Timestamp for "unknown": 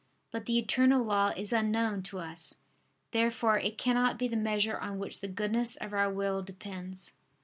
1.53-2.01